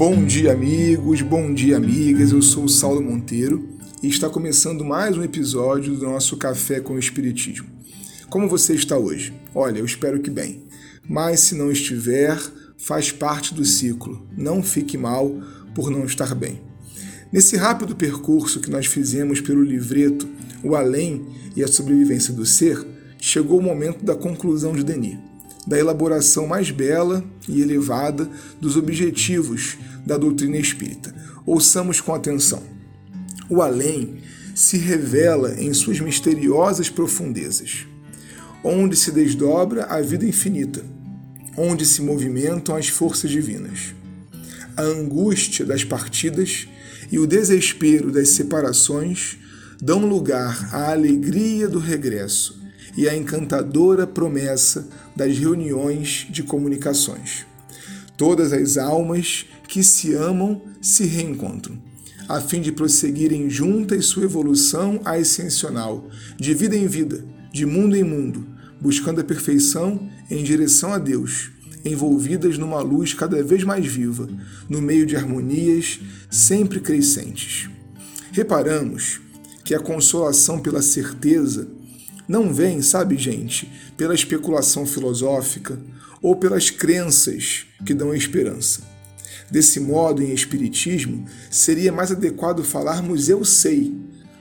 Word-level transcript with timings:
Bom 0.00 0.24
dia, 0.24 0.52
amigos, 0.52 1.20
bom 1.20 1.52
dia, 1.52 1.76
amigas. 1.76 2.32
Eu 2.32 2.40
sou 2.40 2.64
o 2.64 2.68
Saulo 2.70 3.02
Monteiro 3.02 3.68
e 4.02 4.08
está 4.08 4.30
começando 4.30 4.82
mais 4.82 5.14
um 5.14 5.22
episódio 5.22 5.94
do 5.94 6.06
nosso 6.06 6.38
Café 6.38 6.80
com 6.80 6.94
o 6.94 6.98
Espiritismo. 6.98 7.68
Como 8.30 8.48
você 8.48 8.72
está 8.72 8.96
hoje? 8.96 9.30
Olha, 9.54 9.78
eu 9.78 9.84
espero 9.84 10.18
que 10.18 10.30
bem. 10.30 10.64
Mas 11.06 11.40
se 11.40 11.54
não 11.54 11.70
estiver, 11.70 12.40
faz 12.78 13.12
parte 13.12 13.52
do 13.52 13.62
ciclo. 13.62 14.26
Não 14.34 14.62
fique 14.62 14.96
mal 14.96 15.38
por 15.74 15.90
não 15.90 16.06
estar 16.06 16.34
bem. 16.34 16.62
Nesse 17.30 17.58
rápido 17.58 17.94
percurso 17.94 18.60
que 18.60 18.70
nós 18.70 18.86
fizemos 18.86 19.42
pelo 19.42 19.62
livreto 19.62 20.26
O 20.64 20.74
Além 20.74 21.26
e 21.54 21.62
a 21.62 21.68
Sobrevivência 21.68 22.32
do 22.32 22.46
Ser, 22.46 22.86
chegou 23.18 23.58
o 23.58 23.62
momento 23.62 24.02
da 24.02 24.14
conclusão 24.14 24.72
de 24.72 24.82
Denis 24.82 25.18
da 25.66 25.78
elaboração 25.78 26.46
mais 26.46 26.70
bela 26.70 27.24
e 27.48 27.60
elevada 27.60 28.28
dos 28.60 28.76
objetivos 28.76 29.76
da 30.06 30.16
doutrina 30.16 30.56
espírita. 30.56 31.14
Ouçamos 31.44 32.00
com 32.00 32.14
atenção. 32.14 32.62
O 33.48 33.60
além 33.60 34.18
se 34.54 34.76
revela 34.76 35.54
em 35.60 35.72
suas 35.72 36.00
misteriosas 36.00 36.88
profundezas, 36.88 37.86
onde 38.62 38.96
se 38.96 39.10
desdobra 39.10 39.84
a 39.84 40.00
vida 40.00 40.26
infinita, 40.26 40.84
onde 41.56 41.84
se 41.84 42.02
movimentam 42.02 42.76
as 42.76 42.88
forças 42.88 43.30
divinas. 43.30 43.94
A 44.76 44.82
angústia 44.82 45.64
das 45.64 45.84
partidas 45.84 46.68
e 47.10 47.18
o 47.18 47.26
desespero 47.26 48.10
das 48.10 48.30
separações 48.30 49.36
dão 49.80 50.06
lugar 50.06 50.68
à 50.72 50.92
alegria 50.92 51.68
do 51.68 51.78
regresso 51.78 52.59
e 52.96 53.08
a 53.08 53.16
encantadora 53.16 54.06
promessa 54.06 54.88
das 55.14 55.36
reuniões 55.38 56.26
de 56.30 56.42
comunicações. 56.42 57.46
Todas 58.16 58.52
as 58.52 58.76
almas 58.76 59.46
que 59.66 59.82
se 59.82 60.14
amam 60.14 60.62
se 60.80 61.04
reencontram, 61.04 61.78
a 62.28 62.40
fim 62.40 62.60
de 62.60 62.72
prosseguirem 62.72 63.48
juntas 63.48 64.06
sua 64.06 64.24
evolução 64.24 65.00
ascensional, 65.04 66.08
de 66.38 66.54
vida 66.54 66.76
em 66.76 66.86
vida, 66.86 67.24
de 67.52 67.64
mundo 67.64 67.96
em 67.96 68.04
mundo, 68.04 68.46
buscando 68.80 69.20
a 69.20 69.24
perfeição 69.24 70.08
em 70.30 70.42
direção 70.42 70.92
a 70.92 70.98
Deus, 70.98 71.50
envolvidas 71.84 72.58
numa 72.58 72.80
luz 72.80 73.14
cada 73.14 73.42
vez 73.42 73.64
mais 73.64 73.86
viva, 73.86 74.28
no 74.68 74.80
meio 74.80 75.06
de 75.06 75.16
harmonias 75.16 76.00
sempre 76.30 76.80
crescentes. 76.80 77.68
Reparamos 78.32 79.20
que 79.64 79.74
a 79.74 79.80
consolação 79.80 80.60
pela 80.60 80.82
certeza 80.82 81.68
não 82.30 82.54
vem, 82.54 82.80
sabe, 82.80 83.16
gente, 83.18 83.68
pela 83.96 84.14
especulação 84.14 84.86
filosófica 84.86 85.76
ou 86.22 86.36
pelas 86.36 86.70
crenças 86.70 87.66
que 87.84 87.92
dão 87.92 88.14
esperança. 88.14 88.82
Desse 89.50 89.80
modo, 89.80 90.22
em 90.22 90.32
Espiritismo, 90.32 91.24
seria 91.50 91.90
mais 91.90 92.12
adequado 92.12 92.62
falarmos 92.62 93.28
eu 93.28 93.44
sei 93.44 93.92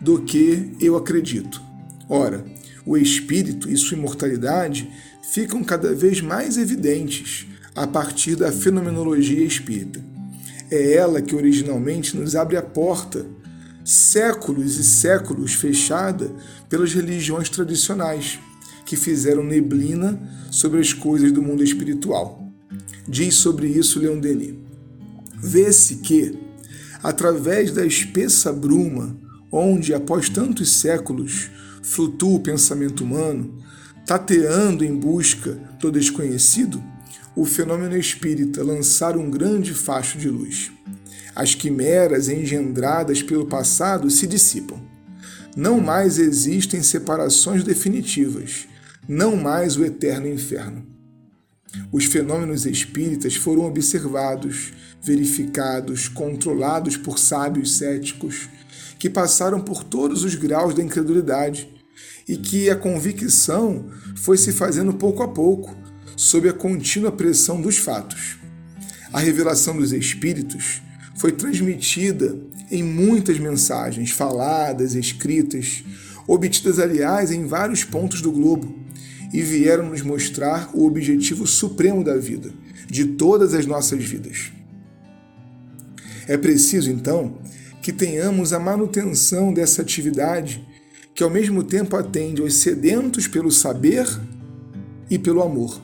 do 0.00 0.22
que 0.22 0.76
eu 0.78 0.96
acredito. 0.96 1.60
Ora, 2.08 2.44
o 2.86 2.96
espírito 2.96 3.68
e 3.68 3.76
sua 3.76 3.98
imortalidade 3.98 4.88
ficam 5.32 5.64
cada 5.64 5.92
vez 5.92 6.20
mais 6.20 6.56
evidentes 6.56 7.48
a 7.74 7.84
partir 7.84 8.36
da 8.36 8.52
fenomenologia 8.52 9.44
espírita. 9.44 10.00
É 10.70 10.92
ela 10.92 11.20
que 11.20 11.34
originalmente 11.34 12.16
nos 12.16 12.36
abre 12.36 12.56
a 12.56 12.62
porta 12.62 13.26
séculos 13.84 14.78
e 14.78 14.84
séculos 14.84 15.54
fechada 15.54 16.30
pelas 16.68 16.92
religiões 16.92 17.48
tradicionais, 17.48 18.38
que 18.84 18.96
fizeram 18.96 19.42
neblina 19.42 20.20
sobre 20.50 20.80
as 20.80 20.92
coisas 20.92 21.32
do 21.32 21.42
mundo 21.42 21.62
espiritual. 21.62 22.46
Diz 23.08 23.34
sobre 23.34 23.66
isso 23.66 23.98
Leon 23.98 24.18
Denis. 24.18 24.54
Vê-se 25.36 25.96
que, 25.96 26.38
através 27.02 27.72
da 27.72 27.84
espessa 27.84 28.52
bruma, 28.52 29.16
onde 29.50 29.92
após 29.92 30.28
tantos 30.28 30.70
séculos 30.70 31.50
flutua 31.82 32.36
o 32.36 32.40
pensamento 32.40 33.02
humano, 33.02 33.58
tateando 34.06 34.84
em 34.84 34.96
busca 34.96 35.58
do 35.80 35.90
desconhecido, 35.90 36.82
o 37.34 37.44
fenômeno 37.44 37.96
espírita 37.96 38.62
lançar 38.62 39.16
um 39.16 39.30
grande 39.30 39.74
facho 39.74 40.18
de 40.18 40.28
luz. 40.28 40.70
As 41.34 41.54
quimeras 41.54 42.28
engendradas 42.28 43.22
pelo 43.22 43.46
passado 43.46 44.10
se 44.10 44.26
dissipam. 44.26 44.80
Não 45.56 45.80
mais 45.80 46.18
existem 46.18 46.82
separações 46.82 47.62
definitivas, 47.62 48.66
não 49.08 49.36
mais 49.36 49.76
o 49.76 49.84
eterno 49.84 50.28
inferno. 50.28 50.86
Os 51.90 52.04
fenômenos 52.04 52.66
espíritas 52.66 53.34
foram 53.34 53.64
observados, 53.64 54.72
verificados, 55.02 56.08
controlados 56.08 56.96
por 56.96 57.18
sábios 57.18 57.76
céticos 57.76 58.48
que 58.98 59.10
passaram 59.10 59.60
por 59.60 59.82
todos 59.82 60.22
os 60.22 60.34
graus 60.34 60.74
da 60.74 60.82
incredulidade 60.82 61.68
e 62.28 62.36
que 62.36 62.70
a 62.70 62.76
convicção 62.76 63.86
foi 64.16 64.38
se 64.38 64.52
fazendo 64.52 64.94
pouco 64.94 65.22
a 65.22 65.28
pouco, 65.28 65.76
sob 66.16 66.48
a 66.48 66.52
contínua 66.52 67.10
pressão 67.10 67.60
dos 67.60 67.78
fatos. 67.78 68.36
A 69.12 69.18
revelação 69.18 69.76
dos 69.76 69.92
espíritos 69.92 70.80
foi 71.16 71.32
transmitida 71.32 72.36
em 72.70 72.82
muitas 72.82 73.38
mensagens 73.38 74.10
faladas, 74.10 74.94
escritas, 74.94 75.84
obtidas, 76.26 76.78
aliás, 76.78 77.30
em 77.30 77.46
vários 77.46 77.84
pontos 77.84 78.22
do 78.22 78.32
globo, 78.32 78.80
e 79.32 79.40
vieram 79.40 79.90
nos 79.90 80.02
mostrar 80.02 80.70
o 80.74 80.86
objetivo 80.86 81.46
supremo 81.46 82.04
da 82.04 82.16
vida, 82.16 82.50
de 82.86 83.04
todas 83.04 83.54
as 83.54 83.66
nossas 83.66 84.04
vidas. 84.04 84.52
É 86.26 86.36
preciso, 86.36 86.90
então, 86.90 87.38
que 87.80 87.92
tenhamos 87.92 88.52
a 88.52 88.58
manutenção 88.58 89.52
dessa 89.52 89.82
atividade 89.82 90.66
que, 91.14 91.22
ao 91.22 91.30
mesmo 91.30 91.62
tempo, 91.62 91.96
atende 91.96 92.40
aos 92.40 92.54
sedentos 92.54 93.26
pelo 93.26 93.50
saber 93.50 94.06
e 95.10 95.18
pelo 95.18 95.42
amor. 95.42 95.80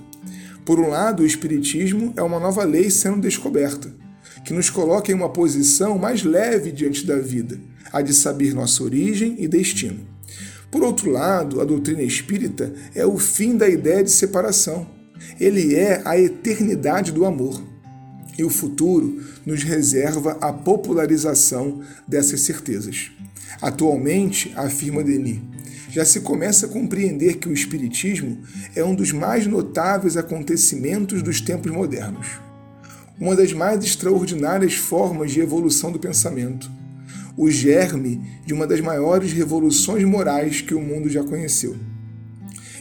Por 0.65 0.78
um 0.78 0.88
lado, 0.88 1.22
o 1.22 1.27
Espiritismo 1.27 2.12
é 2.17 2.22
uma 2.22 2.38
nova 2.38 2.65
lei 2.65 2.91
sendo 2.91 3.21
descoberta 3.21 3.93
que 4.48 4.54
nos 4.54 4.70
coloca 4.70 5.12
em 5.12 5.14
uma 5.14 5.28
posição 5.28 5.98
mais 5.98 6.22
leve 6.22 6.72
diante 6.72 7.06
da 7.06 7.19
vida, 7.19 7.60
a 7.92 8.00
de 8.00 8.14
saber 8.14 8.54
nossa 8.54 8.82
origem 8.82 9.36
e 9.38 9.47
destino. 9.47 10.00
Por 10.70 10.82
outro 10.82 11.10
lado, 11.10 11.60
a 11.60 11.66
doutrina 11.66 12.00
espírita 12.00 12.72
é 12.94 13.04
o 13.04 13.19
fim 13.19 13.58
da 13.58 13.69
ideia 13.69 14.03
de 14.03 14.10
separação. 14.10 14.88
Ele 15.38 15.75
é 15.75 16.00
a 16.03 16.19
eternidade 16.19 17.12
do 17.12 17.26
amor. 17.26 17.62
E 18.38 18.42
o 18.42 18.48
futuro 18.48 19.22
nos 19.44 19.62
reserva 19.62 20.38
a 20.41 20.50
popularização 20.50 21.82
dessas 22.06 22.41
certezas. 22.41 23.10
Atualmente, 23.60 24.50
afirma 24.56 25.04
Denis, 25.04 25.41
já 25.91 26.06
se 26.06 26.20
começa 26.20 26.64
a 26.64 26.70
compreender 26.70 27.37
que 27.37 27.50
o 27.50 27.53
Espiritismo 27.53 28.38
é 28.75 28.82
um 28.82 28.94
dos 28.94 29.12
mais 29.12 29.47
notáveis 29.47 30.16
acontecimentos 30.16 31.22
dos 31.22 31.38
tempos 31.38 31.70
modernos 31.70 32.47
uma 33.21 33.34
das 33.34 33.53
mais 33.53 33.84
extraordinárias 33.84 34.75
formas 34.75 35.33
de 35.33 35.41
evolução 35.41 35.91
do 35.91 35.99
pensamento, 35.99 36.71
o 37.37 37.51
germe 37.51 38.21
de 38.45 38.55
uma 38.55 38.67
das 38.67 38.81
maiores 38.81 39.33
revoluções 39.33 40.05
morais 40.05 40.61
que 40.61 40.75
o 40.75 40.81
mundo 40.81 41.09
já 41.09 41.23
conheceu. 41.23 41.77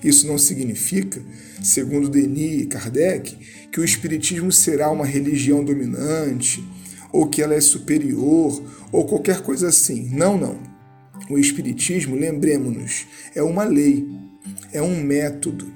Isso 0.03 0.27
não 0.27 0.37
significa, 0.37 1.21
segundo 1.61 2.09
Denis 2.09 2.61
e 2.61 2.65
Kardec, 2.65 3.37
que 3.71 3.79
o 3.79 3.83
Espiritismo 3.83 4.51
será 4.51 4.89
uma 4.91 5.05
religião 5.05 5.63
dominante, 5.63 6.63
ou 7.11 7.27
que 7.27 7.41
ela 7.41 7.53
é 7.53 7.61
superior, 7.61 8.61
ou 8.91 9.05
qualquer 9.05 9.41
coisa 9.41 9.67
assim. 9.69 10.09
Não, 10.13 10.37
não. 10.37 10.59
O 11.29 11.37
Espiritismo, 11.37 12.15
lembremos-nos, 12.15 13.05
é 13.33 13.41
uma 13.41 13.63
lei, 13.63 14.07
é 14.71 14.81
um 14.81 15.01
método. 15.03 15.67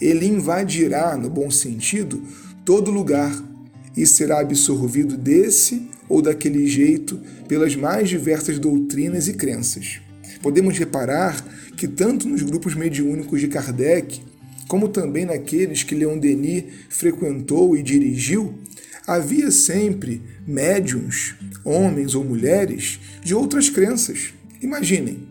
Ele 0.00 0.26
invadirá, 0.26 1.16
no 1.16 1.28
bom 1.28 1.50
sentido, 1.50 2.22
todo 2.64 2.90
lugar 2.90 3.32
e 3.96 4.06
será 4.06 4.40
absorvido 4.40 5.16
desse 5.16 5.88
ou 6.08 6.20
daquele 6.20 6.66
jeito 6.66 7.20
pelas 7.48 7.76
mais 7.76 8.08
diversas 8.08 8.58
doutrinas 8.58 9.28
e 9.28 9.34
crenças. 9.34 10.00
Podemos 10.42 10.76
reparar 10.78 11.42
que, 11.76 11.88
tanto 11.88 12.28
nos 12.28 12.42
grupos 12.42 12.74
mediúnicos 12.74 13.40
de 13.40 13.48
Kardec, 13.48 14.20
como 14.68 14.88
também 14.88 15.24
naqueles 15.24 15.82
que 15.82 15.94
Leon 15.94 16.18
Denis 16.18 16.64
frequentou 16.88 17.76
e 17.76 17.82
dirigiu, 17.82 18.54
havia 19.06 19.50
sempre 19.50 20.22
médiums, 20.46 21.34
homens 21.64 22.14
ou 22.14 22.24
mulheres, 22.24 22.98
de 23.22 23.34
outras 23.34 23.68
crenças. 23.68 24.32
Imaginem, 24.60 25.28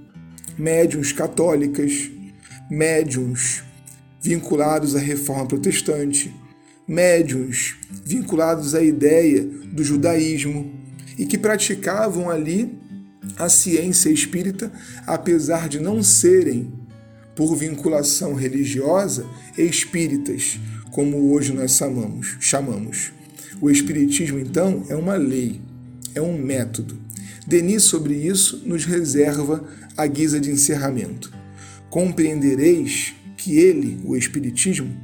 médiums 0.57 1.11
católicas, 1.11 2.09
médiums 2.69 3.63
vinculados 4.21 4.95
à 4.95 4.99
reforma 4.99 5.45
protestante, 5.45 6.33
médiuns 6.87 7.77
vinculados 8.05 8.75
à 8.75 8.83
ideia 8.83 9.43
do 9.43 9.83
judaísmo 9.83 10.71
e 11.17 11.25
que 11.25 11.37
praticavam 11.37 12.29
ali 12.29 12.77
a 13.37 13.49
ciência 13.49 14.09
espírita, 14.09 14.71
apesar 15.05 15.69
de 15.69 15.79
não 15.79 16.03
serem, 16.03 16.71
por 17.35 17.55
vinculação 17.55 18.33
religiosa, 18.33 19.25
espíritas, 19.57 20.59
como 20.91 21.33
hoje 21.33 21.51
nós 21.51 21.75
chamamos. 21.75 22.37
chamamos. 22.39 23.11
O 23.59 23.69
Espiritismo, 23.69 24.37
então, 24.37 24.85
é 24.89 24.95
uma 24.95 25.15
lei, 25.15 25.61
é 26.13 26.21
um 26.21 26.37
método. 26.37 26.97
Denis, 27.47 27.83
sobre 27.83 28.13
isso, 28.13 28.61
nos 28.65 28.85
reserva 28.85 29.67
a 29.97 30.05
guisa 30.05 30.39
de 30.39 30.51
encerramento. 30.51 31.33
Compreendereis 31.89 33.13
que 33.37 33.57
ele, 33.57 33.99
o 34.05 34.15
Espiritismo, 34.15 34.95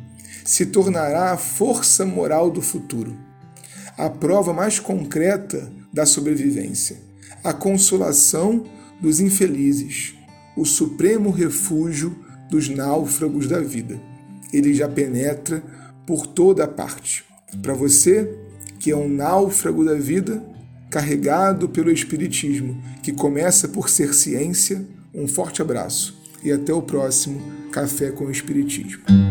se 0.50 0.66
tornará 0.66 1.32
a 1.32 1.38
força 1.38 2.04
moral 2.04 2.50
do 2.50 2.60
futuro, 2.60 3.16
a 3.96 4.10
prova 4.10 4.52
mais 4.52 4.80
concreta 4.80 5.72
da 5.94 6.08
sobrevivência, 6.08 6.98
a 7.44 7.54
consolação 7.54 8.66
dos 9.00 9.20
infelizes, 9.20 10.16
o 10.58 10.66
supremo 10.66 11.30
refúgio 11.30 12.18
dos 12.50 12.68
náufragos 12.68 13.48
da 13.48 13.60
vida. 13.60 14.02
Ele 14.52 14.74
já 14.74 14.90
penetra 14.90 15.62
por 16.04 16.26
toda 16.26 16.68
parte. 16.68 17.24
Para 17.62 17.76
você, 17.76 18.36
que 18.80 18.90
é 18.90 18.98
um 18.98 19.08
náufrago 19.08 19.86
da 19.86 19.94
vida, 19.94 20.44
carregado 20.90 21.70
pelo 21.70 21.92
Espiritismo, 21.92 22.82
que 23.04 23.14
começa 23.14 23.68
por 23.68 23.88
ser 23.88 24.16
ciência, 24.16 24.84
um 25.14 25.28
forte 25.28 25.62
abraço 25.62 26.20
e 26.44 26.52
até 26.52 26.74
o 26.74 26.82
próximo 26.82 27.40
Café 27.72 28.10
com 28.10 28.26
o 28.26 28.32
Espiritismo. 28.32 29.29